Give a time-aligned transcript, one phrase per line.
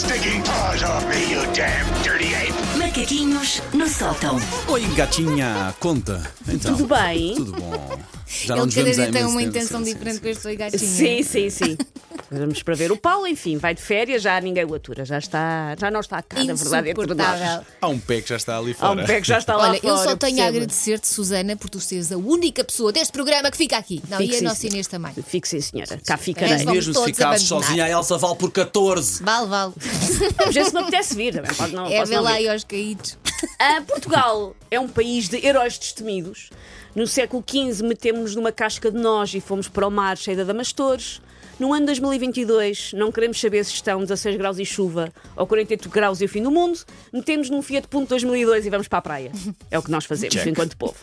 [0.00, 2.54] stinking paws off me, you damn dirty ape!
[2.78, 4.38] Macaquinhos no sótão.
[4.68, 6.22] Oi, gatinha, conta.
[6.48, 7.34] Então, Tudo bem?
[7.36, 7.98] Tudo bom.
[8.26, 10.20] Já Ele nos cada vemos há dia tem imenso uma tempo, intenção sim, diferente sim,
[10.22, 10.80] com este oi gatinho.
[10.80, 11.78] Sim, sim, sim.
[12.32, 15.74] Vamos para ver o Paulo, enfim, vai de férias, já ninguém o atura, já está,
[15.78, 17.40] já não está cá, na verdade, entre nós.
[17.80, 19.02] Há um pé que já está ali Há fora.
[19.02, 20.48] um pé que já está lá Olha, eu fora, só tenho a percebo.
[20.56, 24.00] agradecer-te, Susana, por tu seres a única pessoa deste programa que fica aqui.
[24.08, 24.64] Não, Fique, e a nossa.
[24.66, 25.12] Inês também.
[25.26, 26.58] Fique sim, senhora, cá ficarei.
[26.58, 27.38] vamos Mesmo se abandonar.
[27.40, 29.22] sozinha, a Elsa vale por 14.
[29.24, 29.72] Vale, vale.
[30.46, 33.18] Mas esse me apetece vir, também pode não, É não lá aí aos caídos.
[33.62, 36.48] Ah, Portugal é um país de heróis destemidos.
[36.94, 40.42] No século XV metemos-nos numa casca de nós e fomos para o mar cheio de
[40.44, 41.20] adamastores.
[41.58, 46.22] No ano 2022 não queremos saber se estão 16 graus e chuva ou 48 graus
[46.22, 46.80] e o fim do mundo.
[47.12, 49.32] Metemos num Fiat Punto 2002 e vamos para a praia.
[49.70, 50.46] É o que nós fazemos Check.
[50.46, 50.96] enquanto povo.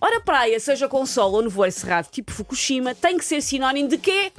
[0.00, 3.98] Ora, praia, seja com sol ou nevoeiro cerrado tipo Fukushima, tem que ser sinónimo de
[3.98, 4.32] quê?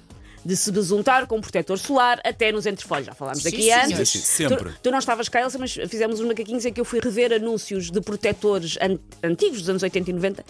[0.45, 3.08] De se besuntar com protetor solar até nos entrefolhos.
[3.08, 3.80] Já falámos Sim, aqui senhor.
[3.86, 4.09] antes.
[4.09, 4.73] Sim, sempre.
[4.73, 7.33] Tu, tu não estavas cá, Elsa, mas fizemos uns macaquinhos em que eu fui rever
[7.33, 10.45] anúncios de protetores an- antigos dos anos 80 e 90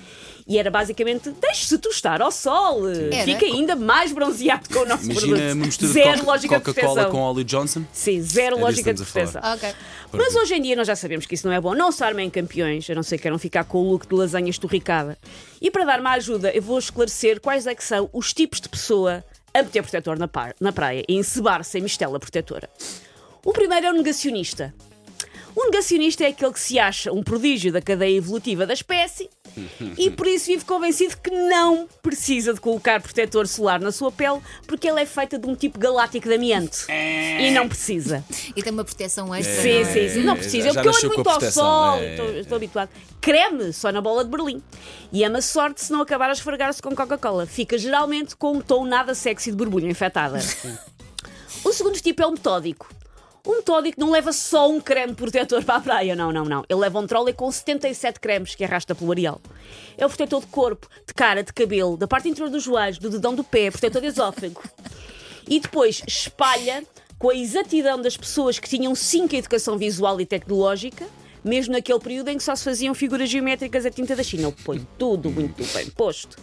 [0.48, 3.24] e era basicamente deixe-se tostar ao sol, Era.
[3.24, 5.54] fica ainda mais bronzeado com o nosso Imagina produto.
[5.56, 7.84] uma mistura Zero de Coca- lógica de Coca-Cola com óleo Johnson.
[7.94, 9.42] Sim, zero É lógica de proteção.
[10.12, 11.74] Mas hoje em dia nós já sabemos que isso não é bom.
[11.74, 14.50] Não se armem campeões, a não ser que queiram ficar com o look de lasanha
[14.50, 15.18] esturricada.
[15.62, 18.68] E para dar-me a ajuda, eu vou esclarecer quais é que são os tipos de
[18.70, 19.24] pessoa
[19.60, 22.70] a meter protetor na, par- na praia e encebar sem mistela protetora.
[23.44, 24.74] O primeiro é o negacionista.
[25.56, 29.30] O negacionista é aquele que se acha um prodígio da cadeia evolutiva da espécie
[29.98, 34.40] e por isso vive convencido que não precisa de colocar protetor solar na sua pele
[34.68, 36.86] porque ele é feita de um tipo galáctico de amianto.
[36.90, 38.24] E não precisa.
[38.56, 39.62] E tem uma proteção extra.
[39.62, 39.86] Sim, não é?
[39.86, 40.24] sim, sim.
[40.24, 40.64] Não É, precisa.
[40.64, 42.12] já Eu, porque eu ando muito ao sol, é.
[42.12, 42.90] estou, estou habituado.
[43.22, 44.62] Creme só na bola de Berlim.
[45.12, 47.46] E é uma sorte se não acabar a esfregar-se com Coca-Cola.
[47.46, 50.40] Fica geralmente com um tom nada sexy de borbulha infectada.
[51.64, 52.88] o segundo tipo é o metódico.
[53.46, 56.66] O metódico não leva só um creme protetor para a praia, não, não, não.
[56.68, 59.40] Ele leva um trolley com 77 cremes que arrasta pelo areal.
[59.96, 63.10] É o protetor de corpo, de cara, de cabelo, da parte interior dos joelhos, do
[63.10, 64.64] dedão do pé, protetor de esófago.
[65.48, 66.84] E depois espalha
[67.20, 71.06] com a exatidão das pessoas que tinham cinco educação visual e tecnológica,
[71.44, 74.48] mesmo naquele período em que só se faziam figuras geométricas a tinta da China.
[74.48, 76.36] Ele põe tudo muito bem posto.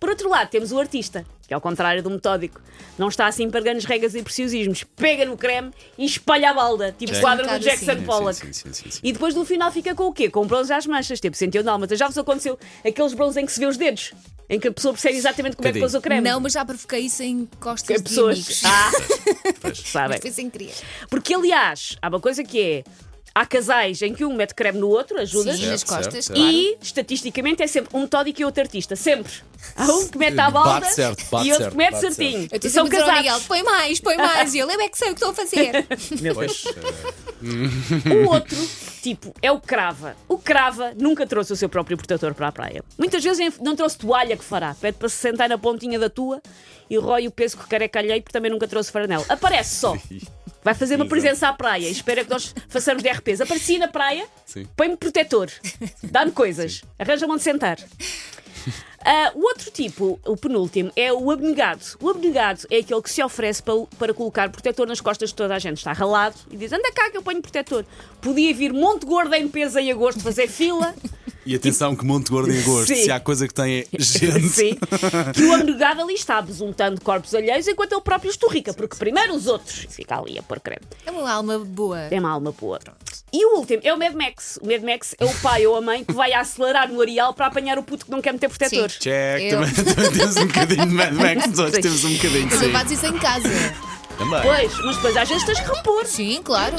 [0.00, 2.58] Por outro lado, temos o artista, que ao contrário do metódico,
[2.98, 4.82] não está assim para grandes regas e preciosismos.
[4.96, 7.20] Pega no creme e espalha a balda, tipo Sim.
[7.20, 8.02] quadro Um do Jackson assim.
[8.04, 8.34] Pollock.
[8.34, 9.00] Sim, sim, sim, sim.
[9.02, 10.30] E depois no final fica com o quê?
[10.30, 11.98] Com bronze às manchas, tipo 101 dálmatas.
[11.98, 14.12] Já vos aconteceu aqueles bronzes em que se vê os dedos?
[14.48, 15.80] Em que a pessoa percebe exatamente como é que Cadê?
[15.80, 16.22] pôs o creme?
[16.28, 18.36] Não, mas já provoquei isso em costas Que de pessoas.
[18.38, 18.62] amigos.
[18.64, 18.90] Ah,
[19.62, 20.18] Mas sabem.
[20.20, 20.72] foi sem querer.
[21.10, 22.84] Porque, aliás, há uma coisa que é.
[23.34, 25.54] Há casais em que um mete creme no outro, ajuda.
[25.54, 26.52] Sim, nas Certo, costas, certo, claro.
[26.52, 28.96] E, estatisticamente, é sempre um metódico e outro artista.
[28.96, 29.32] Sempre.
[29.76, 32.48] Há um que mete à balda Bate certo, bate e outro certo, que mete certinho.
[32.50, 33.16] Eu E estou são casados.
[33.18, 34.54] Miguel, põe mais, põe mais.
[34.54, 35.86] E ele, eu é que sei o que estou a fazer.
[36.34, 36.64] Pois,
[38.26, 38.56] O outro
[39.02, 40.16] tipo é o crava.
[40.28, 42.84] O crava nunca trouxe o seu próprio protetor para a praia.
[42.98, 44.74] Muitas vezes não trouxe toalha que fará.
[44.74, 46.42] Pede para se sentar na pontinha da tua
[46.88, 49.24] e rói o peso que careca alheio porque também nunca trouxe faranel.
[49.28, 49.96] Aparece só.
[50.62, 53.40] Vai fazer uma presença à praia e espera que nós façamos DRPs.
[53.40, 54.26] Apareci na praia,
[54.76, 55.50] põe-me protetor,
[56.04, 57.78] dá-me coisas, arranja-me onde sentar.
[59.02, 61.80] Ah, o outro tipo, o penúltimo, é o abnegado.
[62.00, 65.54] O abnegado é aquele que se oferece para, para colocar protetor nas costas de toda
[65.54, 65.78] a gente.
[65.78, 67.84] Está ralado e diz: anda cá que eu ponho protetor.
[68.20, 70.94] Podia vir Monte Gordo em peso em agosto fazer fila.
[71.46, 73.04] E atenção que Monte Gordo em agosto, Sim.
[73.04, 74.48] se há coisa que tem é gente.
[74.48, 74.76] Sim.
[75.34, 79.46] Que o abnegado ali está besuntando corpos alheios enquanto ele próprio esturrica, porque primeiro os
[79.46, 79.86] outros.
[79.88, 80.82] Fica ali a pôr creme.
[81.06, 81.98] É uma alma boa.
[82.10, 82.78] É uma alma boa.
[83.32, 84.58] E o último é o Mad Max.
[84.60, 87.46] O Mad Max é o pai ou a mãe que vai acelerar no areal para
[87.46, 88.88] apanhar o puto que não quer meter protetor.
[88.90, 92.54] Check, Eu- também, também temos um bocadinho de Mad Max, nós temos um bocadinho, Mas
[92.54, 92.72] eu sim.
[92.72, 93.48] faço isso em casa.
[94.20, 94.42] Também.
[94.42, 96.04] Pois, mas depois às vezes tens que repor.
[96.06, 96.76] Sim, claro.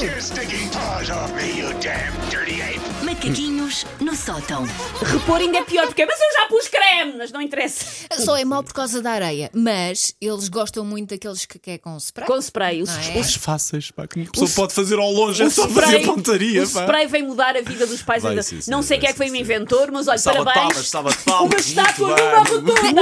[3.04, 4.64] Macaquinhos no sótão.
[5.02, 7.84] Repor ainda é pior, porque mas eu já pus creme, mas não interessa.
[8.24, 9.50] Só é mau por causa da areia.
[9.56, 12.28] Mas eles gostam muito daqueles que quer com spray.
[12.28, 13.18] Com spray, o, Não é?
[13.20, 15.86] Os fáceis, pá, que uma pessoa O- pode fazer ao longe, é o só spray,
[15.94, 16.82] fazer pontaria, o pá.
[16.82, 18.44] spray vem mudar a vida dos pais Vai, ainda.
[18.44, 20.46] sim, sim, não sei quem é que foi o sim, inventor, mas olha, Salva de
[20.46, 20.68] parabéns.
[20.74, 22.26] palmas, salva de palmas, Uma muito estátua bem.
[22.26, 23.02] numa rotunda.